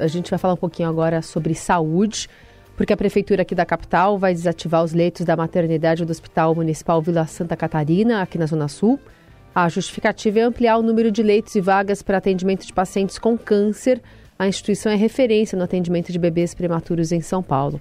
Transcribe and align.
A 0.00 0.06
gente 0.06 0.30
vai 0.30 0.38
falar 0.38 0.54
um 0.54 0.56
pouquinho 0.56 0.88
agora 0.88 1.20
sobre 1.20 1.54
saúde, 1.54 2.26
porque 2.78 2.94
a 2.94 2.96
prefeitura 2.96 3.42
aqui 3.42 3.54
da 3.54 3.66
capital 3.66 4.18
vai 4.18 4.32
desativar 4.32 4.82
os 4.82 4.94
leitos 4.94 5.26
da 5.26 5.36
maternidade 5.36 6.02
do 6.02 6.10
Hospital 6.10 6.54
Municipal 6.54 7.02
Vila 7.02 7.26
Santa 7.26 7.54
Catarina, 7.54 8.22
aqui 8.22 8.38
na 8.38 8.46
Zona 8.46 8.68
Sul. 8.68 8.98
A 9.54 9.68
justificativa 9.68 10.38
é 10.38 10.42
ampliar 10.44 10.78
o 10.78 10.82
número 10.82 11.12
de 11.12 11.22
leitos 11.22 11.54
e 11.56 11.60
vagas 11.60 12.02
para 12.02 12.16
atendimento 12.16 12.66
de 12.66 12.72
pacientes 12.72 13.18
com 13.18 13.36
câncer. 13.36 14.00
A 14.38 14.48
instituição 14.48 14.90
é 14.90 14.94
referência 14.94 15.58
no 15.58 15.64
atendimento 15.64 16.10
de 16.10 16.18
bebês 16.18 16.54
prematuros 16.54 17.12
em 17.12 17.20
São 17.20 17.42
Paulo. 17.42 17.78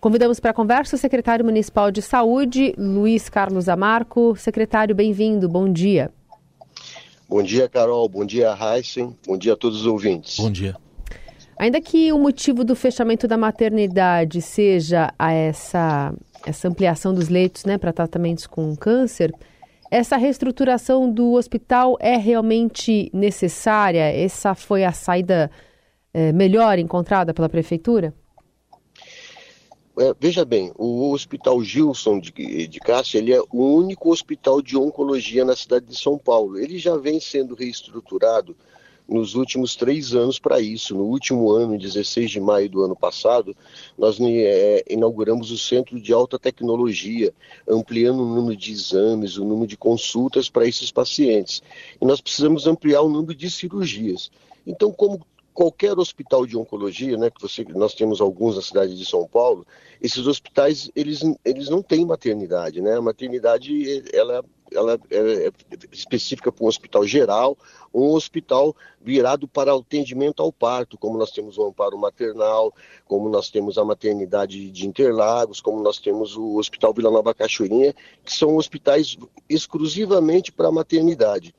Convidamos 0.00 0.40
para 0.40 0.52
a 0.52 0.54
conversa 0.54 0.96
o 0.96 0.98
secretário 0.98 1.44
municipal 1.44 1.90
de 1.90 2.00
saúde, 2.00 2.74
Luiz 2.78 3.28
Carlos 3.28 3.68
Amarco. 3.68 4.34
Secretário, 4.34 4.94
bem-vindo, 4.94 5.46
bom 5.46 5.70
dia. 5.70 6.10
Bom 7.28 7.42
dia, 7.42 7.68
Carol. 7.68 8.08
Bom 8.08 8.24
dia, 8.24 8.56
Heisen. 8.58 9.14
Bom 9.26 9.36
dia 9.36 9.52
a 9.52 9.56
todos 9.56 9.82
os 9.82 9.86
ouvintes. 9.86 10.38
Bom 10.38 10.50
dia. 10.50 10.74
Ainda 11.56 11.80
que 11.80 12.12
o 12.12 12.18
motivo 12.18 12.64
do 12.64 12.74
fechamento 12.74 13.28
da 13.28 13.36
maternidade 13.36 14.42
seja 14.42 15.12
a 15.18 15.32
essa, 15.32 16.12
essa 16.46 16.68
ampliação 16.68 17.14
dos 17.14 17.28
leitos 17.28 17.64
né, 17.64 17.78
para 17.78 17.92
tratamentos 17.92 18.46
com 18.46 18.74
câncer, 18.74 19.32
essa 19.90 20.16
reestruturação 20.16 21.10
do 21.10 21.32
hospital 21.34 21.96
é 22.00 22.16
realmente 22.16 23.10
necessária? 23.12 24.02
Essa 24.12 24.54
foi 24.54 24.84
a 24.84 24.92
saída 24.92 25.50
é, 26.12 26.32
melhor 26.32 26.78
encontrada 26.78 27.32
pela 27.32 27.48
prefeitura? 27.48 28.12
É, 29.96 30.12
veja 30.18 30.44
bem, 30.44 30.72
o 30.76 31.12
Hospital 31.12 31.62
Gilson 31.62 32.18
de, 32.18 32.32
de 32.66 32.80
Cássia 32.80 33.18
ele 33.18 33.32
é 33.32 33.40
o 33.52 33.76
único 33.76 34.10
hospital 34.10 34.60
de 34.60 34.76
oncologia 34.76 35.44
na 35.44 35.54
cidade 35.54 35.86
de 35.86 35.96
São 35.96 36.18
Paulo. 36.18 36.58
Ele 36.58 36.78
já 36.78 36.96
vem 36.96 37.20
sendo 37.20 37.54
reestruturado 37.54 38.56
nos 39.08 39.34
últimos 39.34 39.76
três 39.76 40.14
anos 40.14 40.38
para 40.38 40.60
isso. 40.60 40.94
No 40.94 41.04
último 41.04 41.52
ano, 41.52 41.78
16 41.78 42.30
de 42.30 42.40
maio 42.40 42.68
do 42.68 42.82
ano 42.82 42.96
passado, 42.96 43.54
nós 43.98 44.18
é, 44.20 44.84
inauguramos 44.88 45.50
o 45.50 45.58
Centro 45.58 46.00
de 46.00 46.12
Alta 46.12 46.38
Tecnologia, 46.38 47.32
ampliando 47.68 48.22
o 48.22 48.34
número 48.34 48.56
de 48.56 48.72
exames, 48.72 49.36
o 49.36 49.44
número 49.44 49.66
de 49.66 49.76
consultas 49.76 50.48
para 50.48 50.66
esses 50.66 50.90
pacientes. 50.90 51.62
E 52.00 52.04
nós 52.04 52.20
precisamos 52.20 52.66
ampliar 52.66 53.02
o 53.02 53.08
número 53.08 53.34
de 53.34 53.50
cirurgias. 53.50 54.30
Então, 54.66 54.90
como 54.90 55.20
qualquer 55.54 55.96
hospital 55.98 56.44
de 56.44 56.58
oncologia, 56.58 57.16
né, 57.16 57.30
que 57.30 57.40
você, 57.40 57.64
nós 57.70 57.94
temos 57.94 58.20
alguns 58.20 58.56
na 58.56 58.62
cidade 58.62 58.96
de 58.96 59.06
São 59.06 59.26
Paulo, 59.26 59.64
esses 60.02 60.26
hospitais 60.26 60.90
eles, 60.94 61.20
eles 61.44 61.68
não 61.68 61.80
têm 61.80 62.04
maternidade, 62.04 62.82
né? 62.82 62.96
A 62.96 63.00
maternidade 63.00 64.02
ela, 64.12 64.44
ela 64.72 64.98
é, 65.10 65.46
é 65.46 65.52
específica 65.92 66.50
para 66.50 66.64
um 66.64 66.68
hospital 66.68 67.06
geral, 67.06 67.56
um 67.92 68.10
hospital 68.10 68.74
virado 69.00 69.46
para 69.46 69.72
atendimento 69.72 70.42
ao 70.42 70.52
parto, 70.52 70.98
como 70.98 71.16
nós 71.16 71.30
temos 71.30 71.56
o 71.56 71.64
amparo 71.64 71.96
maternal, 71.96 72.74
como 73.06 73.28
nós 73.28 73.48
temos 73.48 73.78
a 73.78 73.84
maternidade 73.84 74.70
de 74.70 74.86
Interlagos, 74.86 75.60
como 75.60 75.80
nós 75.80 75.98
temos 75.98 76.36
o 76.36 76.56
Hospital 76.56 76.92
Vila 76.92 77.10
Nova 77.10 77.32
Cachoeirinha, 77.32 77.94
que 78.24 78.32
são 78.32 78.56
hospitais 78.56 79.16
exclusivamente 79.48 80.50
para 80.50 80.68
a 80.68 80.72
maternidade. 80.72 81.54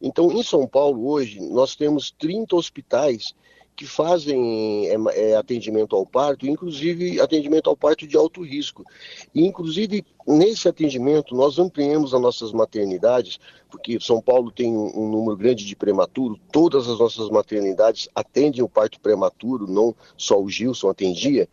Então, 0.00 0.30
em 0.32 0.42
São 0.42 0.66
Paulo, 0.66 1.08
hoje, 1.08 1.40
nós 1.40 1.74
temos 1.74 2.10
30 2.10 2.54
hospitais 2.54 3.34
que 3.78 3.86
fazem 3.86 4.88
é, 5.12 5.36
atendimento 5.36 5.94
ao 5.94 6.04
parto, 6.04 6.46
inclusive 6.46 7.20
atendimento 7.20 7.70
ao 7.70 7.76
parto 7.76 8.08
de 8.08 8.16
alto 8.16 8.42
risco. 8.42 8.84
E, 9.32 9.46
inclusive, 9.46 10.04
nesse 10.28 10.68
atendimento, 10.68 11.34
nós 11.34 11.58
ampliamos 11.58 12.12
as 12.12 12.20
nossas 12.20 12.52
maternidades, 12.52 13.40
porque 13.70 13.98
São 14.00 14.20
Paulo 14.20 14.50
tem 14.50 14.76
um, 14.76 15.10
número 15.10 15.36
grande 15.36 15.64
de 15.64 15.74
prematuro, 15.74 16.38
todas 16.52 16.88
as 16.88 16.98
nossas 16.98 17.30
maternidades 17.30 18.08
atendem 18.14 18.62
o 18.62 18.68
parto 18.68 19.00
prematuro, 19.00 19.66
não 19.66 19.94
só 20.16 20.40
o 20.40 20.48
Gilson 20.48 20.90
atendia. 20.90 21.48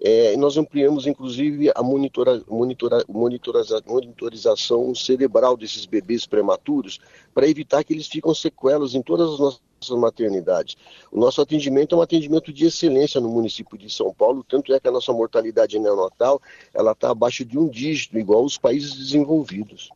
É, 0.00 0.36
nós 0.36 0.56
ampliamos, 0.56 1.06
inclusive, 1.06 1.70
a 1.74 1.82
monitora, 1.82 2.42
monitora, 2.48 3.04
monitoriza, 3.08 3.82
monitorização 3.86 4.94
cerebral 4.94 5.56
desses 5.56 5.86
bebês 5.86 6.26
prematuros, 6.26 7.00
para 7.34 7.48
evitar 7.48 7.84
que 7.84 7.92
eles 7.92 8.06
fiquem 8.06 8.34
sequelas 8.34 8.94
em 8.94 9.02
todas 9.02 9.32
as 9.32 9.38
nossas 9.38 9.60
maternidades. 9.90 10.76
O 11.12 11.18
nosso 11.18 11.40
atendimento 11.40 11.94
é 11.94 11.98
um 11.98 12.02
atendimento 12.02 12.52
de 12.52 12.66
excelência 12.66 13.20
no 13.20 13.28
município 13.28 13.76
de 13.76 13.92
São 13.92 14.12
Paulo, 14.14 14.44
tanto 14.48 14.72
é 14.72 14.80
que 14.80 14.88
a 14.88 14.90
nossa 14.90 15.12
mortalidade 15.12 15.78
neonatal 15.78 16.40
ela 16.72 16.92
está 16.92 17.10
abaixo 17.10 17.44
de 17.44 17.58
um 17.58 17.68
dígito, 17.68 18.13
igual 18.18 18.44
os 18.44 18.58
países 18.58 18.94
desenvolvidos. 18.94 19.90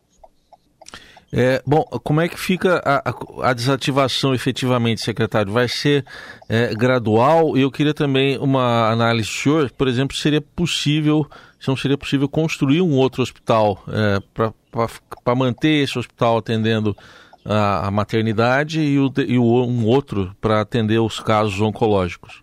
É, 1.30 1.62
bom, 1.66 1.82
como 2.02 2.22
é 2.22 2.28
que 2.28 2.40
fica 2.40 2.80
a, 2.82 3.50
a, 3.50 3.52
desativação 3.52 4.34
efetivamente, 4.34 5.02
secretário? 5.02 5.52
Vai 5.52 5.68
ser 5.68 6.04
é, 6.48 6.74
gradual? 6.74 7.56
E 7.56 7.60
eu 7.60 7.70
queria 7.70 7.92
também 7.92 8.38
uma 8.38 8.90
análise 8.90 9.28
do 9.28 9.34
senhor, 9.34 9.70
por 9.72 9.88
exemplo, 9.88 10.16
seria 10.16 10.40
possível, 10.40 11.26
se 11.60 11.68
não 11.68 11.76
seria 11.76 11.98
possível 11.98 12.28
construir 12.30 12.80
um 12.80 12.96
outro 12.96 13.22
hospital 13.22 13.84
é, 13.88 14.20
para 15.22 15.34
manter 15.34 15.82
esse 15.82 15.98
hospital 15.98 16.38
atendendo 16.38 16.96
a, 17.44 17.88
a 17.88 17.90
maternidade 17.90 18.80
e, 18.80 18.98
o, 18.98 19.12
e 19.26 19.38
o, 19.38 19.44
um 19.44 19.86
outro 19.86 20.34
para 20.40 20.62
atender 20.62 20.98
os 20.98 21.20
casos 21.20 21.60
oncológicos? 21.60 22.42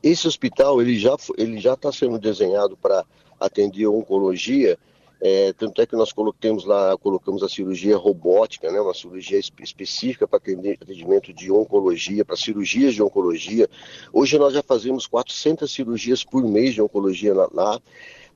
Esse 0.00 0.28
hospital 0.28 0.80
ele 0.80 0.98
já 0.98 1.16
ele 1.36 1.58
já 1.58 1.74
está 1.74 1.90
sendo 1.92 2.18
desenhado 2.18 2.76
para 2.76 3.04
atender 3.46 3.86
oncologia 3.86 4.78
é, 5.24 5.52
tanto 5.52 5.80
é 5.80 5.86
que 5.86 5.94
nós 5.94 6.10
colocamos 6.10 6.64
lá, 6.64 6.98
colocamos 6.98 7.44
a 7.44 7.48
cirurgia 7.48 7.96
robótica, 7.96 8.72
né, 8.72 8.80
uma 8.80 8.92
cirurgia 8.92 9.38
específica 9.38 10.26
para 10.26 10.38
atendimento 10.38 11.32
de 11.32 11.52
oncologia, 11.52 12.24
para 12.24 12.34
cirurgias 12.34 12.92
de 12.92 13.04
oncologia. 13.04 13.70
Hoje 14.12 14.36
nós 14.36 14.52
já 14.52 14.64
fazemos 14.64 15.06
400 15.06 15.70
cirurgias 15.70 16.24
por 16.24 16.42
mês 16.42 16.74
de 16.74 16.82
oncologia 16.82 17.32
lá. 17.52 17.80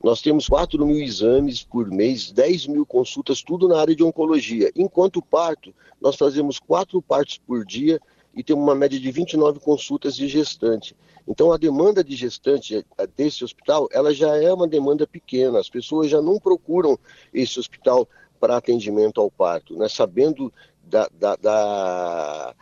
Nós 0.01 0.21
temos 0.21 0.47
4 0.47 0.85
mil 0.85 1.03
exames 1.03 1.61
por 1.61 1.91
mês, 1.91 2.31
10 2.31 2.67
mil 2.67 2.85
consultas, 2.85 3.41
tudo 3.41 3.67
na 3.67 3.81
área 3.81 3.93
de 3.93 4.03
oncologia. 4.03 4.71
Enquanto 4.73 5.21
parto, 5.21 5.75
nós 5.99 6.15
fazemos 6.15 6.57
4 6.57 7.01
partos 7.01 7.37
por 7.37 7.65
dia 7.65 7.99
e 8.37 8.43
temos 8.43 8.63
uma 8.63 8.75
média 8.75 8.99
de 8.99 9.11
29 9.11 9.59
consultas 9.59 10.15
de 10.15 10.27
gestante. 10.27 10.95
Então 11.27 11.51
a 11.51 11.57
demanda 11.57 12.03
de 12.03 12.15
gestante 12.15 12.85
desse 13.15 13.43
hospital, 13.43 13.89
ela 13.91 14.13
já 14.13 14.37
é 14.37 14.53
uma 14.53 14.67
demanda 14.67 15.07
pequena. 15.07 15.59
As 15.59 15.69
pessoas 15.69 16.09
já 16.09 16.21
não 16.21 16.39
procuram 16.39 16.97
esse 17.33 17.59
hospital 17.59 18.07
para 18.39 18.55
atendimento 18.55 19.19
ao 19.19 19.31
parto, 19.31 19.75
né? 19.75 19.89
sabendo 19.89 20.53
da, 20.83 21.09
da, 21.11 21.35
da, 21.35 22.55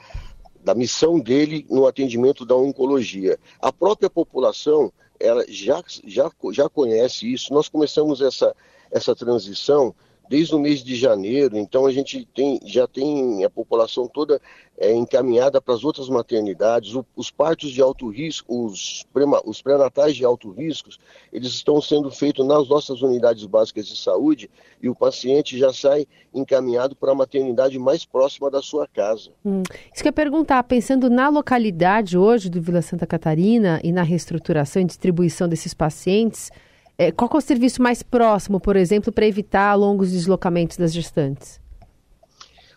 da 0.63 0.74
missão 0.74 1.19
dele 1.19 1.66
no 1.69 1.86
atendimento 1.86 2.46
da 2.46 2.56
oncologia. 2.56 3.38
A 3.62 3.72
própria 3.72 4.09
população 4.09 4.92
ela 5.19 5.46
já, 5.47 5.84
já, 6.06 6.31
já 6.52 6.69
conhece 6.69 7.31
isso. 7.31 7.53
Nós 7.53 7.69
começamos 7.69 8.22
essa, 8.22 8.56
essa 8.90 9.16
transição 9.16 9.94
desde 10.30 10.56
o 10.56 10.59
mês 10.59 10.84
de 10.84 10.96
janeiro, 10.96 11.58
então 11.58 11.86
a 11.86 11.91
gente 11.91 12.28
tem, 12.34 12.59
já 12.66 12.88
tem 12.88 13.44
a 13.44 13.50
população 13.50 14.08
toda 14.08 14.41
é, 14.78 14.94
encaminhada 14.94 15.62
para 15.62 15.74
as 15.74 15.84
outras 15.84 16.09
maternidades, 16.09 16.94
o, 16.94 17.06
os 17.16 17.31
partos 17.31 17.72
de 17.72 17.81
alto 17.81 18.09
risco, 18.09 18.66
os, 18.66 19.06
os 19.46 19.62
pré-natais 19.62 20.16
de 20.16 20.25
alto 20.25 20.52
risco, 20.52 20.90
eles 21.31 21.50
estão 21.50 21.81
sendo 21.81 22.12
feitos 22.12 22.46
nas 22.46 22.68
nossas 22.68 23.02
unidades 23.02 23.46
básicas 23.46 23.88
de 23.88 23.96
saúde 23.96 24.50
e 24.81 24.90
o 24.90 24.96
paciente 24.96 25.58
já 25.58 25.72
sai 25.72 26.06
encaminhado 26.34 26.96
para 26.96 27.12
a 27.12 27.16
maternidade 27.16 27.80
mais 27.80 28.06
próxima 28.06 28.52
da 28.52 28.62
sua 28.62 28.88
casa. 28.88 29.31
Hum, 29.46 29.63
isso 29.94 30.03
que 30.03 30.09
eu 30.09 30.13
perguntar, 30.13 30.62
pensando 30.63 31.09
na 31.09 31.30
localidade 31.30 32.18
hoje 32.18 32.50
do 32.50 32.62
Vila 32.62 32.81
Santa 32.81 33.07
Catarina 33.07 33.80
e 33.84 33.92
na 33.92 34.03
reestruturação 34.03 34.81
e 34.81 34.86
distribuição 34.86 35.47
desses 35.47 35.74
pacientes, 35.74 36.52
é, 36.97 37.11
qual 37.11 37.29
é 37.33 37.38
o 37.38 37.41
serviço 37.41 37.81
mais 37.81 38.01
próximo, 38.01 38.59
por 38.59 38.75
exemplo, 38.75 39.11
para 39.11 39.25
evitar 39.25 39.73
longos 39.75 40.11
deslocamentos 40.11 40.78
das 40.78 40.94
gestantes? 40.94 41.59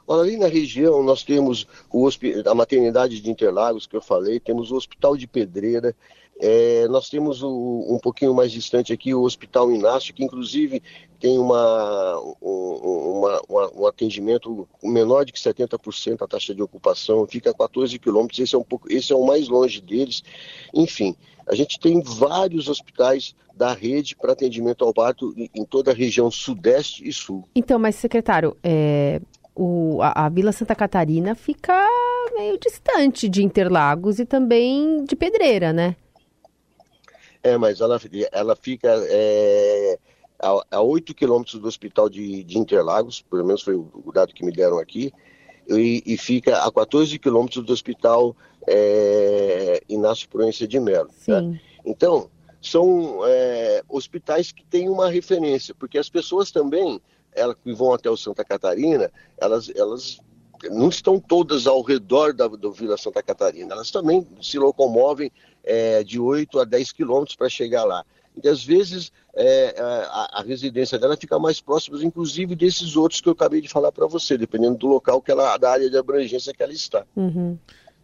Olha, 0.07 0.23
ali 0.23 0.37
na 0.37 0.49
região 0.49 1.03
nós 1.03 1.23
temos 1.23 1.67
o, 1.93 2.09
a 2.47 2.55
maternidade 2.55 3.21
de 3.21 3.31
Interlagos, 3.31 3.87
que 3.87 3.95
eu 3.95 4.01
falei, 4.01 4.41
temos 4.41 4.71
o 4.71 4.77
Hospital 4.77 5.17
de 5.17 5.27
Pedreira, 5.27 5.95
é, 6.41 6.87
nós 6.89 7.11
temos 7.11 7.43
o, 7.43 7.85
um 7.89 7.99
pouquinho 7.99 8.33
mais 8.33 8.51
distante 8.51 8.93
aqui 8.93 9.13
o 9.13 9.23
Hospital 9.23 9.71
Inácio, 9.71 10.15
que 10.15 10.25
inclusive 10.25 10.83
tem 11.21 11.39
uma, 11.39 12.19
uma, 12.41 13.41
uma, 13.49 13.73
um 13.75 13.87
atendimento 13.87 14.69
menor 14.83 15.25
de 15.25 15.33
que 15.33 15.39
70% 15.39 16.23
a 16.23 16.29
taxa 16.29 16.55
de 16.55 16.63
ocupação, 16.63 17.27
fica 17.27 17.51
a 17.51 17.55
14 17.55 17.99
quilômetros, 17.99 18.39
esse, 18.39 18.55
é 18.55 18.59
um 18.59 18.65
esse 18.89 19.13
é 19.13 19.17
o 19.17 19.27
mais 19.27 19.49
longe 19.49 19.81
deles. 19.81 20.23
Enfim, 20.73 21.17
a 21.47 21.55
gente 21.55 21.79
tem 21.81 22.01
vários 22.01 22.69
hospitais 22.69 23.35
da 23.55 23.73
rede 23.73 24.15
para 24.15 24.33
atendimento 24.33 24.85
ao 24.85 24.95
parto 24.95 25.35
em 25.37 25.65
toda 25.65 25.91
a 25.91 25.95
região 25.95 26.31
sudeste 26.31 27.07
e 27.07 27.13
sul. 27.13 27.45
Então, 27.55 27.79
mas 27.79 27.97
secretário, 27.97 28.57
é, 28.63 29.21
o, 29.55 30.01
a, 30.01 30.27
a 30.27 30.29
Vila 30.29 30.53
Santa 30.53 30.77
Catarina 30.77 31.35
fica 31.35 31.75
meio 32.37 32.57
distante 32.59 33.29
de 33.29 33.43
Interlagos 33.43 34.21
e 34.21 34.25
também 34.25 35.03
de 35.05 35.17
Pedreira, 35.17 35.73
né? 35.73 35.97
É, 37.43 37.57
mas 37.57 37.81
ela, 37.81 38.01
ela 38.33 38.55
fica 38.55 38.89
é, 39.09 39.99
a, 40.41 40.77
a 40.77 40.81
8 40.81 41.15
quilômetros 41.15 41.61
do 41.61 41.67
hospital 41.67 42.09
de, 42.09 42.45
de, 42.45 42.59
Interlagos, 42.59 43.23
pelo 43.23 43.45
menos 43.45 43.63
foi 43.63 43.75
o, 43.75 44.11
dado 44.13 44.33
que 44.33 44.45
me 44.45 44.53
deram 44.53 44.79
aqui, 44.79 45.13
e, 45.69 46.03
e 46.07 46.17
fica 46.17 46.63
a 46.63 46.73
14 46.73 47.19
quilômetros 47.19 47.65
do 47.65 47.73
hospital 47.73 48.35
é, 48.67 49.83
Inácio 49.89 50.29
Proença 50.29 50.67
de 50.67 50.81
Mello. 50.81 51.11
Né? 51.43 51.61
Então, 51.85 52.31
são 52.61 53.21
é, 53.27 53.83
hospitais 53.89 54.53
que 54.53 54.65
têm 54.65 54.89
uma 54.89 55.11
referência, 55.11 55.75
porque 55.75 55.99
as 55.99 56.09
pessoas 56.09 56.51
também, 56.51 57.01
elas 57.33 57.57
que 57.63 57.73
vão 57.73 57.93
até 57.93 58.11
o 58.11 58.17
Santa 58.17 58.45
Catarina, 58.45 59.11
elas, 59.37 59.71
elas 59.75 60.21
não 60.71 60.89
estão 60.89 61.21
todas 61.21 61.67
ao 61.67 61.83
redor 61.83 62.33
da, 62.33 62.49
do 62.49 62.73
Vila 62.73 62.97
Santa 62.97 63.23
Catarina, 63.23 63.75
elas 63.75 63.91
também 63.91 64.27
se 64.41 64.59
locomovem 64.59 65.31
é, 65.63 66.03
de 66.03 66.19
8 66.19 66.61
a 66.61 66.65
10 66.65 66.93
quilômetros 66.93 67.37
para 67.37 67.49
chegar 67.49 67.85
lá. 67.85 68.05
E 68.43 68.49
às 68.49 68.65
vezes 68.65 69.13
é, 69.35 69.75
a, 69.79 70.41
a, 70.41 70.43
residência 70.43 70.99
dela 70.99 71.17
fica 71.17 71.39
mais 71.39 71.61
próxima, 71.61 72.03
inclusive, 72.03 72.55
desses 72.55 72.97
outros 72.97 73.21
que 73.21 73.29
eu 73.29 73.33
acabei 73.33 73.61
de 73.61 73.69
falar 73.69 73.93
para 73.93 74.07
você, 74.07 74.37
dependendo 74.37 74.77
do 74.77 74.87
local 74.87 75.21
que 75.21 75.31
ela, 75.31 75.57
da 75.57 75.71
área 75.71 75.91
de 75.91 75.97
abrangência 75.97 76.53
que 76.53 76.63
ela 76.63 76.73
está. 76.73 77.05
Uhum. 77.17 77.59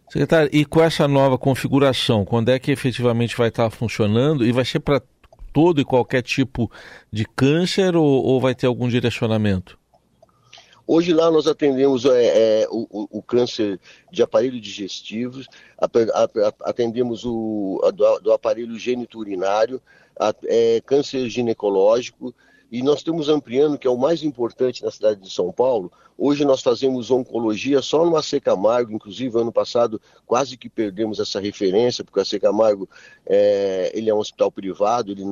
Secretário, 0.09 0.49
e 0.53 0.65
com 0.65 0.81
essa 0.81 1.07
nova 1.07 1.37
configuração, 1.37 2.23
quando 2.23 2.49
é 2.49 2.59
que 2.59 2.71
efetivamente 2.71 3.35
vai 3.35 3.49
estar 3.49 3.69
funcionando 3.69 4.45
e 4.45 4.51
vai 4.51 4.63
ser 4.63 4.79
para 4.79 5.01
todo 5.51 5.81
e 5.81 5.85
qualquer 5.85 6.21
tipo 6.21 6.69
de 7.11 7.25
câncer 7.25 7.95
ou, 7.95 8.05
ou 8.05 8.39
vai 8.39 8.53
ter 8.53 8.67
algum 8.67 8.87
direcionamento? 8.87 9.79
Hoje 10.87 11.13
lá 11.13 11.31
nós 11.31 11.47
atendemos 11.47 12.05
é, 12.05 12.61
é, 12.61 12.67
o, 12.69 13.07
o, 13.17 13.21
câncer 13.21 13.79
de 14.11 14.21
aparelho 14.21 14.61
digestivo, 14.61 15.41
atendemos 16.61 17.25
o 17.25 17.81
do, 17.91 18.19
do 18.19 18.31
aparelho 18.31 18.77
geniturinário, 18.77 19.81
é, 20.45 20.81
câncer 20.85 21.29
ginecológico, 21.29 22.33
e 22.71 22.81
nós 22.81 22.97
estamos 22.97 23.29
ampliando, 23.29 23.77
que 23.77 23.87
é 23.87 23.89
o 23.89 23.97
mais 23.97 24.23
importante 24.23 24.83
na 24.83 24.91
cidade 24.91 25.21
de 25.21 25.31
São 25.31 25.51
Paulo. 25.51 25.91
Hoje 26.17 26.43
nós 26.43 26.61
fazemos 26.61 27.11
oncologia 27.11 27.81
só 27.81 28.05
no 28.05 28.17
AC 28.17 28.39
Camargo, 28.41 28.91
inclusive 28.91 29.39
ano 29.39 29.51
passado 29.51 30.01
quase 30.25 30.57
que 30.57 30.69
perdemos 30.69 31.19
essa 31.19 31.39
referência, 31.39 32.03
porque 32.03 32.19
o 32.19 32.21
AC 32.21 32.39
Camargo 32.39 32.89
é, 33.25 33.91
ele 33.93 34.09
é 34.09 34.13
um 34.13 34.19
hospital 34.19 34.51
privado, 34.51 35.11
ele 35.11 35.23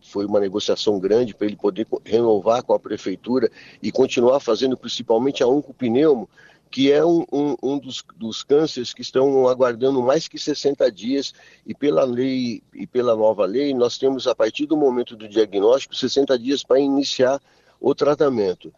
foi 0.00 0.26
uma 0.26 0.40
negociação 0.40 0.98
grande 0.98 1.34
para 1.34 1.46
ele 1.46 1.56
poder 1.56 1.86
renovar 2.04 2.62
com 2.62 2.74
a 2.74 2.80
prefeitura 2.80 3.50
e 3.82 3.92
continuar 3.92 4.40
fazendo 4.40 4.76
principalmente 4.76 5.42
a 5.42 5.46
oncopneumo, 5.46 6.28
que 6.72 6.90
é 6.90 7.04
um, 7.04 7.26
um, 7.30 7.54
um 7.62 7.78
dos, 7.78 8.02
dos, 8.16 8.42
cânceres 8.42 8.94
que 8.94 9.02
estão 9.02 9.46
aguardando 9.46 10.02
mais 10.02 10.26
que 10.26 10.38
60 10.38 10.90
dias, 10.90 11.34
e 11.66 11.74
pela 11.74 12.02
lei 12.02 12.62
e 12.72 12.86
pela 12.86 13.14
nova 13.14 13.44
lei, 13.44 13.74
nós 13.74 13.98
temos, 13.98 14.26
a 14.26 14.34
partir 14.34 14.64
do 14.64 14.74
momento 14.74 15.14
do 15.14 15.28
diagnóstico, 15.28 15.94
60 15.94 16.38
dias 16.38 16.64
para 16.64 16.80
iniciar 16.80 17.38
o 17.78 17.94
tratamento. 17.94 18.72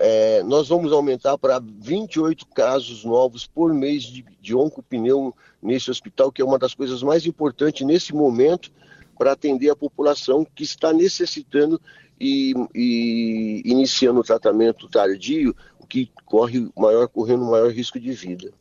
É, 0.00 0.44
nós 0.44 0.68
vamos 0.68 0.92
aumentar 0.92 1.36
para 1.36 1.60
28 1.60 2.46
casos 2.46 3.04
novos 3.04 3.48
por 3.48 3.74
mês 3.74 4.04
de, 4.04 4.24
de 4.40 4.54
oncopneu 4.54 5.34
nesse 5.60 5.90
hospital, 5.90 6.30
que 6.30 6.40
é 6.40 6.44
uma 6.44 6.58
das 6.58 6.72
coisas 6.72 7.02
mais 7.02 7.26
importantes 7.26 7.84
nesse 7.84 8.14
momento 8.14 8.70
para 9.16 9.32
atender 9.32 9.70
a 9.70 9.76
população 9.76 10.44
que 10.44 10.62
está 10.62 10.92
necessitando 10.92 11.80
e, 12.20 12.54
e 12.74 13.62
iniciando 13.64 14.20
o 14.20 14.24
tratamento 14.24 14.88
tardio 14.88 15.54
que 15.88 16.10
corre 16.24 16.68
maior, 16.76 17.08
correndo 17.08 17.44
maior 17.44 17.70
risco 17.70 18.00
de 18.00 18.12
vida. 18.12 18.52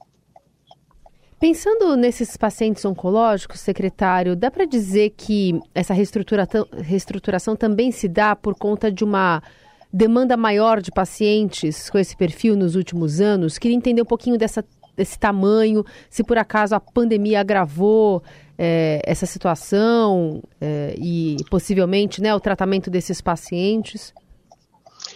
Pensando 1.39 1.97
nesses 1.97 2.37
pacientes 2.37 2.85
oncológicos, 2.85 3.59
secretário, 3.59 4.35
dá 4.35 4.49
para 4.49 4.65
dizer 4.65 5.09
que 5.17 5.59
essa 5.75 5.93
reestrutura, 5.93 6.47
reestruturação 6.77 7.55
também 7.55 7.91
se 7.91 8.07
dá 8.07 8.35
por 8.35 8.55
conta 8.55 8.91
de 8.91 9.03
uma 9.03 9.43
demanda 9.91 10.37
maior 10.37 10.81
de 10.81 10.89
pacientes 10.89 11.89
com 11.89 11.97
esse 11.97 12.15
perfil 12.15 12.55
nos 12.55 12.75
últimos 12.75 13.19
anos? 13.19 13.57
Queria 13.57 13.75
entender 13.75 14.01
um 14.01 14.05
pouquinho 14.05 14.37
dessa, 14.37 14.63
desse 14.95 15.17
tamanho, 15.17 15.85
se 16.09 16.23
por 16.23 16.37
acaso 16.37 16.75
a 16.75 16.79
pandemia 16.79 17.39
agravou 17.39 18.23
é, 18.57 19.01
essa 19.05 19.25
situação 19.25 20.41
é, 20.61 20.95
e 20.97 21.37
possivelmente 21.49 22.21
né, 22.21 22.33
o 22.33 22.39
tratamento 22.39 22.89
desses 22.89 23.21
pacientes. 23.21 24.13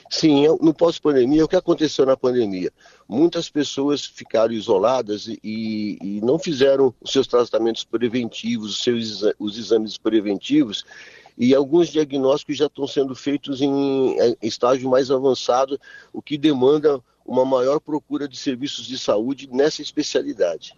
Sim, 0.09 0.47
no 0.61 0.73
pós-pandemia, 0.73 1.43
o 1.43 1.47
que 1.47 1.55
aconteceu 1.55 2.05
na 2.05 2.15
pandemia? 2.15 2.71
Muitas 3.07 3.49
pessoas 3.49 4.05
ficaram 4.05 4.53
isoladas 4.53 5.27
e, 5.27 5.97
e 6.01 6.21
não 6.21 6.39
fizeram 6.39 6.93
os 7.01 7.11
seus 7.11 7.27
tratamentos 7.27 7.83
preventivos, 7.83 8.71
os 8.71 8.83
seus 8.83 9.23
os 9.39 9.57
exames 9.57 9.97
preventivos, 9.97 10.85
e 11.37 11.53
alguns 11.53 11.89
diagnósticos 11.89 12.57
já 12.57 12.65
estão 12.65 12.87
sendo 12.87 13.15
feitos 13.15 13.61
em, 13.61 14.17
em 14.19 14.35
estágio 14.41 14.89
mais 14.89 15.11
avançado, 15.11 15.79
o 16.11 16.21
que 16.21 16.37
demanda 16.37 16.99
uma 17.27 17.45
maior 17.45 17.79
procura 17.79 18.27
de 18.27 18.37
serviços 18.37 18.85
de 18.87 18.97
saúde 18.97 19.49
nessa 19.51 19.81
especialidade. 19.81 20.73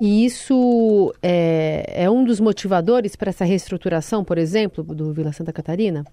E 0.00 0.24
isso 0.24 1.12
é, 1.22 2.04
é 2.04 2.10
um 2.10 2.24
dos 2.24 2.40
motivadores 2.40 3.16
para 3.16 3.28
essa 3.28 3.44
reestruturação, 3.44 4.24
por 4.24 4.38
exemplo, 4.38 4.82
do 4.82 5.12
Vila 5.12 5.32
Santa 5.32 5.52
Catarina? 5.52 6.06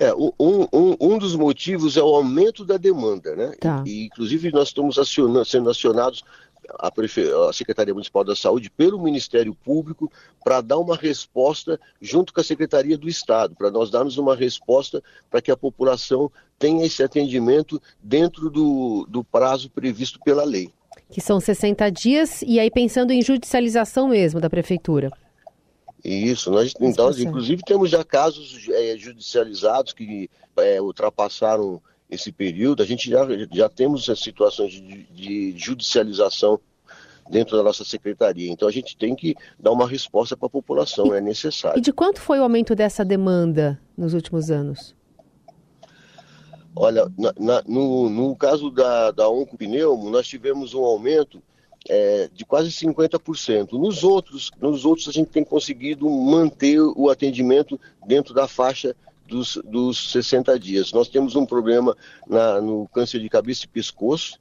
É, 0.00 0.14
um, 0.14 0.32
um, 0.72 0.96
um 1.00 1.18
dos 1.18 1.34
motivos 1.34 1.96
é 1.96 2.02
o 2.02 2.14
aumento 2.14 2.64
da 2.64 2.76
demanda, 2.76 3.34
né? 3.34 3.52
Tá. 3.60 3.82
E, 3.86 4.06
inclusive, 4.06 4.52
nós 4.52 4.68
estamos 4.68 4.98
acionando, 4.98 5.44
sendo 5.44 5.70
acionados 5.70 6.22
a, 6.68 6.90
Prefe... 6.90 7.30
a 7.48 7.52
Secretaria 7.52 7.94
Municipal 7.94 8.24
da 8.24 8.36
Saúde 8.36 8.70
pelo 8.70 9.02
Ministério 9.02 9.54
Público 9.54 10.10
para 10.44 10.60
dar 10.60 10.78
uma 10.78 10.96
resposta 10.96 11.80
junto 12.00 12.32
com 12.32 12.40
a 12.40 12.44
Secretaria 12.44 12.96
do 12.96 13.08
Estado, 13.08 13.54
para 13.54 13.70
nós 13.70 13.90
darmos 13.90 14.16
uma 14.18 14.34
resposta 14.34 15.02
para 15.30 15.40
que 15.40 15.50
a 15.50 15.56
população 15.56 16.30
tenha 16.58 16.86
esse 16.86 17.02
atendimento 17.02 17.80
dentro 18.02 18.50
do, 18.50 19.06
do 19.08 19.24
prazo 19.24 19.70
previsto 19.70 20.20
pela 20.20 20.44
lei. 20.44 20.70
Que 21.10 21.20
são 21.20 21.40
60 21.40 21.90
dias, 21.90 22.42
e 22.42 22.58
aí 22.58 22.70
pensando 22.70 23.12
em 23.12 23.22
judicialização 23.22 24.08
mesmo 24.08 24.40
da 24.40 24.48
Prefeitura. 24.48 25.10
Isso, 26.04 26.50
nós 26.50 26.74
então, 26.80 27.10
inclusive 27.12 27.62
temos 27.64 27.88
já 27.88 28.02
casos 28.02 28.68
é, 28.70 28.96
judicializados 28.96 29.92
que 29.92 30.28
é, 30.56 30.80
ultrapassaram 30.80 31.80
esse 32.12 32.30
período. 32.30 32.82
A 32.82 32.86
gente 32.86 33.10
já, 33.10 33.26
já 33.50 33.68
temos 33.68 34.08
as 34.08 34.20
situações 34.20 34.72
de, 34.72 35.04
de 35.04 35.54
judicialização 35.56 36.60
dentro 37.30 37.56
da 37.56 37.62
nossa 37.62 37.84
secretaria. 37.84 38.50
Então 38.50 38.68
a 38.68 38.72
gente 38.72 38.96
tem 38.96 39.14
que 39.14 39.34
dar 39.58 39.72
uma 39.72 39.88
resposta 39.88 40.36
para 40.36 40.46
a 40.46 40.50
população, 40.50 41.14
e, 41.14 41.18
é 41.18 41.20
necessário. 41.20 41.78
E 41.78 41.80
de 41.80 41.92
quanto 41.92 42.20
foi 42.20 42.38
o 42.38 42.42
aumento 42.42 42.74
dessa 42.74 43.04
demanda 43.04 43.80
nos 43.96 44.14
últimos 44.14 44.50
anos? 44.50 44.94
Olha, 46.74 47.10
na, 47.18 47.34
na, 47.38 47.62
no, 47.66 48.08
no 48.08 48.36
caso 48.36 48.70
da, 48.70 49.10
da 49.10 49.28
Oncopneumo, 49.28 50.10
nós 50.10 50.26
tivemos 50.26 50.74
um 50.74 50.82
aumento 50.82 51.42
é, 51.88 52.30
de 52.32 52.44
quase 52.44 52.70
50%. 52.70 53.72
Nos 53.72 54.02
outros, 54.04 54.50
nos 54.60 54.84
outros, 54.84 55.08
a 55.08 55.12
gente 55.12 55.28
tem 55.28 55.44
conseguido 55.44 56.08
manter 56.08 56.80
o 56.80 57.10
atendimento 57.10 57.78
dentro 58.06 58.32
da 58.32 58.48
faixa 58.48 58.96
dos, 59.32 59.58
dos 59.64 60.12
60 60.12 60.58
dias. 60.58 60.92
Nós 60.92 61.08
temos 61.08 61.34
um 61.34 61.46
problema 61.46 61.96
na, 62.28 62.60
no 62.60 62.86
câncer 62.88 63.18
de 63.18 63.28
cabeça 63.28 63.64
e 63.64 63.68
pescoço, 63.68 64.38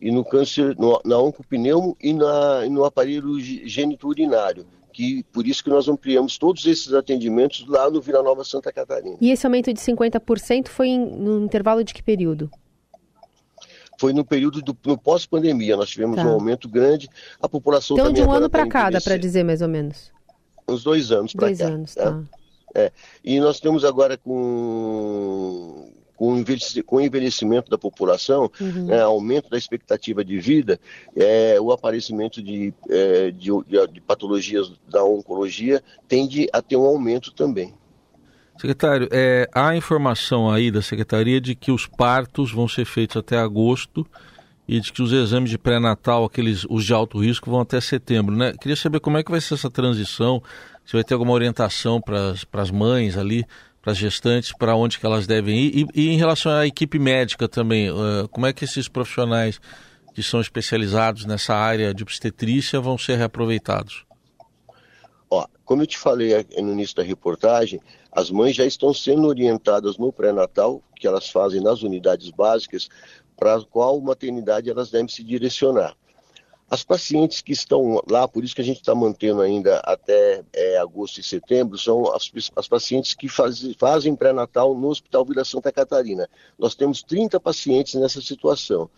e 0.00 0.10
no 0.10 0.24
câncer, 0.24 0.76
no, 0.78 1.00
na 1.04 1.18
oncopneumo 1.18 1.96
e, 2.00 2.12
na, 2.12 2.64
e 2.64 2.70
no 2.70 2.84
aparelho 2.84 3.38
geniturinário. 3.40 4.64
Que, 4.92 5.24
por 5.32 5.46
isso 5.46 5.64
que 5.64 5.70
nós 5.70 5.88
ampliamos 5.88 6.36
todos 6.36 6.66
esses 6.66 6.92
atendimentos 6.92 7.66
lá 7.66 7.90
no 7.90 8.00
Vila 8.00 8.22
Nova 8.22 8.44
Santa 8.44 8.70
Catarina. 8.72 9.16
E 9.20 9.30
esse 9.30 9.46
aumento 9.46 9.72
de 9.72 9.80
50% 9.80 10.68
foi 10.68 10.88
em, 10.88 10.98
no 10.98 11.44
intervalo 11.44 11.82
de 11.82 11.92
que 11.92 12.02
período? 12.02 12.50
foi 13.98 14.12
no 14.12 14.24
período 14.24 14.60
do 14.60 14.98
pós-pandemia. 14.98 15.76
Nós 15.76 15.90
tivemos 15.90 16.16
tá. 16.16 16.24
um 16.24 16.30
aumento 16.30 16.68
grande, 16.68 17.08
a 17.40 17.48
população 17.48 17.94
então, 17.94 18.06
também. 18.06 18.22
Então, 18.22 18.32
de 18.32 18.36
um 18.36 18.36
ano 18.36 18.50
para 18.50 18.66
cá, 18.66 18.90
dá 18.90 19.00
para 19.00 19.16
dizer 19.16 19.44
mais 19.44 19.62
ou 19.62 19.68
menos? 19.68 20.10
Uns 20.68 20.82
dois 20.82 21.12
anos 21.12 21.32
para 21.32 21.42
cá. 21.42 21.46
Dois 21.46 21.60
anos, 21.60 21.94
tá. 21.94 22.10
tá. 22.10 22.41
É. 22.74 22.90
E 23.24 23.38
nós 23.40 23.60
temos 23.60 23.84
agora 23.84 24.16
com 24.16 25.90
com 26.86 26.96
o 26.96 27.00
envelhecimento 27.00 27.68
da 27.68 27.76
população, 27.76 28.48
uhum. 28.60 28.92
é, 28.92 29.00
aumento 29.00 29.50
da 29.50 29.58
expectativa 29.58 30.24
de 30.24 30.38
vida, 30.38 30.78
é, 31.16 31.60
o 31.60 31.72
aparecimento 31.72 32.40
de, 32.40 32.72
é, 32.88 33.32
de, 33.32 33.50
de, 33.90 34.00
patologias 34.00 34.70
da 34.88 35.02
oncologia 35.02 35.82
tende 36.06 36.48
a 36.52 36.62
ter 36.62 36.76
um 36.76 36.84
aumento 36.84 37.32
também. 37.32 37.74
Secretário, 38.56 39.08
é, 39.10 39.48
há 39.52 39.74
informação 39.74 40.48
aí 40.48 40.70
da 40.70 40.80
Secretaria 40.80 41.40
de 41.40 41.56
que 41.56 41.72
os 41.72 41.88
partos 41.88 42.52
vão 42.52 42.68
ser 42.68 42.84
feitos 42.84 43.16
até 43.16 43.36
agosto 43.36 44.06
e 44.68 44.78
de 44.78 44.92
que 44.92 45.02
os 45.02 45.12
exames 45.12 45.50
de 45.50 45.58
pré-natal, 45.58 46.24
aqueles 46.24 46.64
os 46.70 46.84
de 46.84 46.92
alto 46.92 47.18
risco, 47.18 47.50
vão 47.50 47.60
até 47.60 47.80
setembro, 47.80 48.36
né? 48.36 48.54
Queria 48.60 48.76
saber 48.76 49.00
como 49.00 49.18
é 49.18 49.24
que 49.24 49.30
vai 49.30 49.40
ser 49.40 49.54
essa 49.54 49.70
transição, 49.70 50.40
se 50.84 50.92
vai 50.92 51.04
ter 51.04 51.14
alguma 51.14 51.32
orientação 51.32 52.00
para 52.00 52.34
as 52.52 52.70
mães 52.70 53.16
ali, 53.16 53.44
para 53.80 53.92
as 53.92 53.98
gestantes, 53.98 54.52
para 54.52 54.76
onde 54.76 54.98
que 54.98 55.06
elas 55.06 55.26
devem 55.26 55.58
ir, 55.58 55.88
e, 55.94 56.02
e, 56.02 56.08
em 56.10 56.16
relação 56.16 56.52
à 56.52 56.66
equipe 56.66 56.98
médica 56.98 57.48
também, 57.48 57.90
uh, 57.90 58.28
como 58.30 58.46
é 58.46 58.52
que 58.52 58.64
esses 58.64 58.88
profissionais 58.88 59.60
que 60.14 60.22
são 60.22 60.40
especializados 60.40 61.24
nessa 61.24 61.54
área 61.54 61.92
de 61.92 62.02
obstetrícia 62.02 62.80
vão 62.80 62.96
ser 62.96 63.16
reaproveitados? 63.16 64.04
Ó, 65.28 65.46
como 65.64 65.82
eu 65.82 65.86
te 65.86 65.98
falei 65.98 66.46
no 66.58 66.72
início 66.72 66.94
da 66.94 67.02
reportagem, 67.02 67.80
as 68.12 68.30
mães 68.30 68.54
já 68.54 68.66
estão 68.66 68.92
sendo 68.92 69.26
orientadas 69.26 69.96
no 69.96 70.12
pré-natal, 70.12 70.82
que 70.94 71.06
elas 71.06 71.28
fazem 71.30 71.60
nas 71.60 71.82
unidades 71.82 72.30
básicas, 72.30 72.88
para 73.36 73.60
qual 73.62 74.00
maternidade 74.00 74.70
elas 74.70 74.90
devem 74.90 75.08
se 75.08 75.24
direcionar. 75.24 75.96
As 76.72 76.82
pacientes 76.82 77.42
que 77.42 77.52
estão 77.52 78.02
lá, 78.10 78.26
por 78.26 78.42
isso 78.42 78.54
que 78.54 78.62
a 78.62 78.64
gente 78.64 78.78
está 78.78 78.94
mantendo 78.94 79.42
ainda 79.42 79.76
até 79.80 80.42
é, 80.54 80.78
agosto 80.78 81.20
e 81.20 81.22
setembro, 81.22 81.76
são 81.76 82.10
as, 82.14 82.32
as 82.56 82.66
pacientes 82.66 83.12
que 83.12 83.28
faz, 83.28 83.62
fazem 83.76 84.16
pré-natal 84.16 84.74
no 84.74 84.88
Hospital 84.88 85.26
Vila 85.26 85.44
Santa 85.44 85.70
Catarina. 85.70 86.26
Nós 86.58 86.74
temos 86.74 87.02
30 87.02 87.38
pacientes 87.38 87.92
nessa 87.92 88.22
situação, 88.22 88.88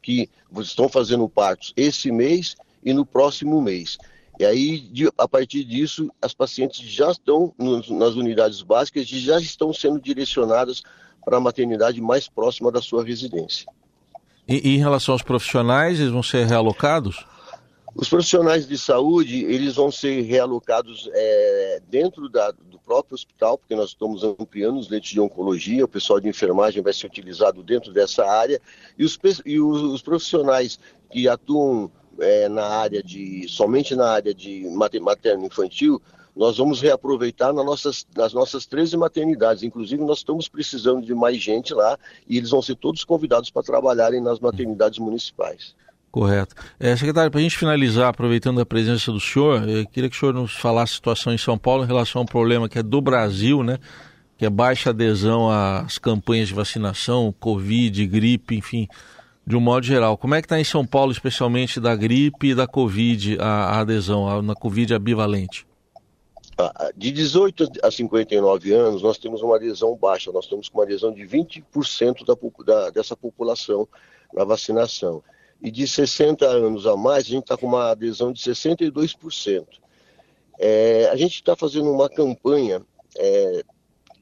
que 0.00 0.30
estão 0.60 0.88
fazendo 0.88 1.28
partos 1.28 1.72
esse 1.76 2.12
mês 2.12 2.54
e 2.84 2.94
no 2.94 3.04
próximo 3.04 3.60
mês. 3.60 3.98
E 4.38 4.44
aí, 4.44 4.78
de, 4.78 5.10
a 5.18 5.26
partir 5.26 5.64
disso, 5.64 6.08
as 6.22 6.32
pacientes 6.32 6.78
já 6.78 7.10
estão 7.10 7.52
nos, 7.58 7.90
nas 7.90 8.14
unidades 8.14 8.62
básicas 8.62 9.02
e 9.10 9.18
já 9.18 9.40
estão 9.40 9.72
sendo 9.72 10.00
direcionadas 10.00 10.80
para 11.24 11.38
a 11.38 11.40
maternidade 11.40 12.00
mais 12.00 12.28
próxima 12.28 12.70
da 12.70 12.80
sua 12.80 13.04
residência. 13.04 13.66
E, 14.48 14.70
e 14.70 14.76
em 14.76 14.78
relação 14.78 15.12
aos 15.12 15.22
profissionais, 15.22 15.98
eles 15.98 16.12
vão 16.12 16.22
ser 16.22 16.46
realocados? 16.46 17.24
Os 17.94 18.08
profissionais 18.08 18.68
de 18.68 18.76
saúde, 18.76 19.44
eles 19.44 19.74
vão 19.74 19.90
ser 19.90 20.20
realocados 20.20 21.08
é, 21.12 21.80
dentro 21.88 22.28
da, 22.28 22.50
do 22.50 22.78
próprio 22.78 23.14
hospital, 23.14 23.56
porque 23.56 23.74
nós 23.74 23.88
estamos 23.88 24.22
ampliando 24.22 24.78
os 24.78 24.90
leitos 24.90 25.10
de 25.10 25.18
oncologia, 25.18 25.84
o 25.84 25.88
pessoal 25.88 26.20
de 26.20 26.28
enfermagem 26.28 26.82
vai 26.82 26.92
ser 26.92 27.06
utilizado 27.06 27.62
dentro 27.62 27.92
dessa 27.92 28.24
área, 28.24 28.60
e 28.98 29.04
os, 29.04 29.18
e 29.46 29.58
os, 29.58 29.82
os 29.82 30.02
profissionais 30.02 30.78
que 31.10 31.26
atuam 31.26 31.90
é, 32.20 32.48
na 32.48 32.66
área 32.66 33.02
de, 33.02 33.46
somente 33.48 33.96
na 33.96 34.10
área 34.10 34.34
de 34.34 34.68
materno-infantil, 35.00 36.00
nós 36.36 36.58
vamos 36.58 36.82
reaproveitar 36.82 37.52
nas 37.52 37.64
nossas, 37.64 38.06
nas 38.14 38.34
nossas 38.34 38.66
13 38.66 38.96
maternidades. 38.98 39.62
Inclusive, 39.62 40.04
nós 40.04 40.18
estamos 40.18 40.48
precisando 40.48 41.04
de 41.04 41.14
mais 41.14 41.38
gente 41.38 41.72
lá 41.72 41.98
e 42.28 42.36
eles 42.36 42.50
vão 42.50 42.60
ser 42.60 42.76
todos 42.76 43.02
convidados 43.04 43.48
para 43.48 43.62
trabalharem 43.62 44.20
nas 44.20 44.38
maternidades 44.38 44.98
municipais. 44.98 45.74
Correto. 46.10 46.54
É, 46.78 46.94
secretário, 46.94 47.30
para 47.30 47.40
a 47.40 47.42
gente 47.42 47.56
finalizar, 47.56 48.08
aproveitando 48.08 48.60
a 48.60 48.66
presença 48.66 49.10
do 49.10 49.20
senhor, 49.20 49.62
queria 49.92 50.10
que 50.10 50.16
o 50.16 50.18
senhor 50.18 50.34
nos 50.34 50.52
falasse 50.52 50.92
a 50.92 50.96
situação 50.96 51.32
em 51.32 51.38
São 51.38 51.56
Paulo 51.56 51.84
em 51.84 51.86
relação 51.86 52.20
a 52.20 52.24
um 52.24 52.26
problema 52.26 52.68
que 52.68 52.78
é 52.78 52.82
do 52.82 53.00
Brasil, 53.00 53.62
né? 53.62 53.78
Que 54.36 54.44
é 54.44 54.50
baixa 54.50 54.90
adesão 54.90 55.50
às 55.50 55.96
campanhas 55.96 56.48
de 56.48 56.54
vacinação, 56.54 57.34
Covid, 57.40 58.06
gripe, 58.06 58.56
enfim, 58.56 58.86
de 59.46 59.56
um 59.56 59.60
modo 59.60 59.84
geral. 59.84 60.18
Como 60.18 60.34
é 60.34 60.42
que 60.42 60.46
está 60.46 60.60
em 60.60 60.64
São 60.64 60.86
Paulo, 60.86 61.12
especialmente 61.12 61.80
da 61.80 61.96
gripe 61.96 62.48
e 62.48 62.54
da 62.54 62.66
Covid, 62.66 63.38
a, 63.40 63.46
a 63.46 63.80
adesão, 63.80 64.28
a, 64.28 64.42
na 64.42 64.54
Covid 64.54 64.94
abivalente? 64.94 65.66
De 66.96 67.12
18 67.12 67.70
a 67.82 67.90
59 67.90 68.72
anos, 68.72 69.02
nós 69.02 69.18
temos 69.18 69.42
uma 69.42 69.56
adesão 69.56 69.94
baixa, 69.94 70.32
nós 70.32 70.44
estamos 70.44 70.68
com 70.70 70.78
uma 70.78 70.84
adesão 70.84 71.12
de 71.12 71.22
20% 71.22 72.24
da, 72.24 72.34
da, 72.64 72.90
dessa 72.90 73.14
população 73.14 73.86
na 74.32 74.42
vacinação. 74.44 75.22
E 75.60 75.70
de 75.70 75.86
60 75.86 76.46
anos 76.46 76.86
a 76.86 76.96
mais, 76.96 77.26
a 77.26 77.28
gente 77.28 77.42
está 77.42 77.56
com 77.56 77.66
uma 77.66 77.90
adesão 77.90 78.32
de 78.32 78.40
62%. 78.40 79.66
É, 80.58 81.08
a 81.12 81.16
gente 81.16 81.34
está 81.34 81.54
fazendo 81.54 81.90
uma 81.90 82.08
campanha 82.08 82.80
é, 83.16 83.62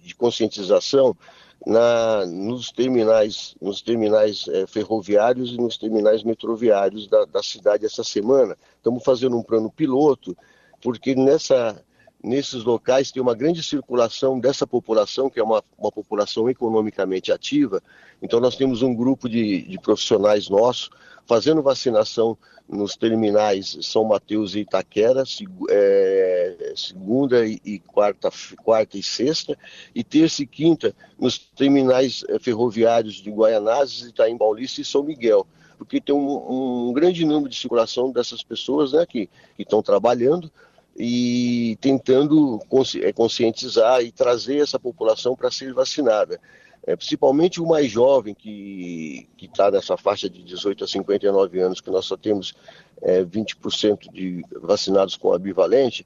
de 0.03 0.15
conscientização 0.17 1.17
na, 1.65 2.27
nos 2.27 2.73
terminais, 2.73 3.55
nos 3.61 3.81
terminais 3.81 4.47
é, 4.49 4.67
ferroviários 4.67 5.53
e 5.53 5.57
nos 5.57 5.77
terminais 5.77 6.25
metroviários 6.25 7.07
da, 7.07 7.25
da 7.25 7.43
cidade 7.43 7.87
essa 7.87 8.03
semana. 8.03 8.57
Estamos 8.77 9.05
fazendo 9.05 9.37
um 9.37 9.43
plano 9.43 9.71
piloto, 9.71 10.37
porque 10.83 11.15
nessa 11.15 11.81
nesses 12.25 12.65
locais 12.65 13.13
tem 13.13 13.23
uma 13.23 13.35
grande 13.35 13.63
circulação 13.63 14.41
dessa 14.41 14.67
população, 14.67 15.29
que 15.29 15.39
é 15.39 15.43
uma, 15.43 15.63
uma 15.79 15.93
população 15.93 16.49
economicamente 16.49 17.31
ativa. 17.31 17.83
Então, 18.23 18.41
nós 18.41 18.57
temos 18.57 18.81
um 18.81 18.95
grupo 18.95 19.29
de, 19.29 19.63
de 19.63 19.79
profissionais 19.79 20.49
nossos 20.49 20.91
fazendo 21.27 21.63
vacinação 21.63 22.37
nos 22.67 22.97
terminais 22.97 23.77
São 23.83 24.05
Mateus 24.05 24.55
e 24.55 24.61
Itaquera, 24.61 25.23
é, 25.69 26.73
segunda 26.75 27.47
e 27.47 27.79
quarta, 27.79 28.31
quarta 28.63 28.97
e 28.97 29.03
sexta, 29.03 29.57
e 29.95 30.03
terça 30.03 30.43
e 30.43 30.47
quinta 30.47 30.95
nos 31.19 31.39
terminais 31.39 32.25
é, 32.29 32.39
ferroviários 32.39 33.17
de 33.17 33.31
Guaianazes, 33.31 34.09
Itaim 34.09 34.39
Paulista 34.39 34.81
e 34.81 34.85
São 34.85 35.03
Miguel 35.03 35.47
porque 35.77 36.01
tem 36.01 36.15
um, 36.15 36.89
um 36.89 36.93
grande 36.93 37.25
número 37.25 37.49
de 37.49 37.57
circulação 37.57 38.11
dessas 38.11 38.43
pessoas 38.43 38.93
né, 38.93 39.05
que 39.05 39.29
estão 39.59 39.83
trabalhando, 39.83 40.51
e 40.97 41.77
tentando 41.81 42.61
é, 43.03 43.13
conscientizar 43.13 44.03
e 44.03 44.13
trazer 44.13 44.59
essa 44.59 44.79
população 44.79 45.35
para 45.35 45.51
ser 45.51 45.73
vacinada. 45.73 46.41
É, 46.87 46.95
principalmente 46.95 47.63
o 47.63 47.67
mais 47.67 47.91
jovem, 47.91 48.35
que 48.35 49.27
está 49.41 49.71
nessa 49.71 49.97
faixa 49.97 50.29
de 50.29 50.43
18 50.43 50.85
a 50.85 50.87
59 50.87 51.61
anos, 51.61 51.81
que 51.81 51.91
nós 51.91 52.05
só 52.05 52.17
temos 52.17 52.55
é, 53.01 53.25
20% 53.25 54.13
de 54.13 54.45
vacinados 54.61 55.17
com 55.17 55.37
bivalente, 55.39 56.05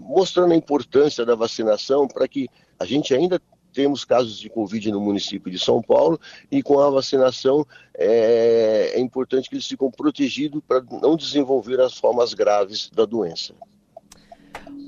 mostrando 0.00 0.52
a 0.52 0.56
importância 0.56 1.26
da 1.26 1.34
vacinação 1.34 2.06
para 2.06 2.28
que 2.28 2.48
a 2.78 2.84
gente 2.84 3.12
ainda 3.12 3.42
temos 3.72 4.04
casos 4.04 4.38
de 4.38 4.48
Covid 4.48 4.90
no 4.92 5.00
município 5.00 5.50
de 5.50 5.58
São 5.58 5.82
Paulo 5.82 6.18
e 6.50 6.62
com 6.62 6.80
a 6.80 6.90
vacinação 6.90 7.66
é, 7.94 8.92
é 8.94 9.00
importante 9.00 9.48
que 9.48 9.56
eles 9.56 9.66
fiquem 9.66 9.90
protegidos 9.90 10.62
para 10.66 10.82
não 11.02 11.16
desenvolver 11.16 11.80
as 11.80 11.96
formas 11.96 12.34
graves 12.34 12.90
da 12.90 13.04
doença. 13.04 13.54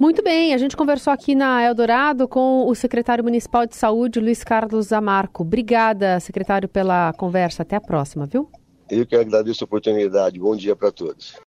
Muito 0.00 0.22
bem, 0.22 0.54
a 0.54 0.56
gente 0.56 0.78
conversou 0.78 1.12
aqui 1.12 1.34
na 1.34 1.62
Eldorado 1.62 2.26
com 2.26 2.66
o 2.66 2.74
secretário 2.74 3.22
municipal 3.22 3.66
de 3.66 3.76
saúde, 3.76 4.18
Luiz 4.18 4.42
Carlos 4.42 4.94
Amarco. 4.94 5.42
Obrigada, 5.42 6.18
secretário, 6.20 6.66
pela 6.66 7.12
conversa. 7.12 7.64
Até 7.64 7.76
a 7.76 7.80
próxima, 7.82 8.24
viu? 8.24 8.48
Eu 8.90 9.04
que 9.04 9.14
agradeço 9.14 9.62
a 9.62 9.66
oportunidade. 9.66 10.40
Bom 10.40 10.56
dia 10.56 10.74
para 10.74 10.90
todos. 10.90 11.34